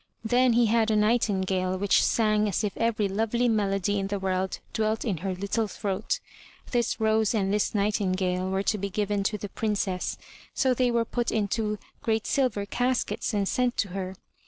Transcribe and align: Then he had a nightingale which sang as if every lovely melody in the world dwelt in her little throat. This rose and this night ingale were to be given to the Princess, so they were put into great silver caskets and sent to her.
Then 0.25 0.53
he 0.53 0.65
had 0.65 0.89
a 0.89 0.95
nightingale 0.95 1.77
which 1.77 2.03
sang 2.03 2.49
as 2.49 2.63
if 2.63 2.75
every 2.75 3.07
lovely 3.07 3.47
melody 3.47 3.99
in 3.99 4.07
the 4.07 4.17
world 4.17 4.57
dwelt 4.73 5.05
in 5.05 5.17
her 5.17 5.35
little 5.35 5.67
throat. 5.67 6.19
This 6.71 6.99
rose 6.99 7.35
and 7.35 7.53
this 7.53 7.75
night 7.75 8.01
ingale 8.01 8.49
were 8.49 8.63
to 8.63 8.79
be 8.79 8.89
given 8.89 9.21
to 9.21 9.37
the 9.37 9.49
Princess, 9.49 10.17
so 10.55 10.73
they 10.73 10.89
were 10.89 11.05
put 11.05 11.31
into 11.31 11.77
great 12.01 12.25
silver 12.25 12.65
caskets 12.65 13.31
and 13.31 13.47
sent 13.47 13.77
to 13.77 13.89
her. 13.89 14.15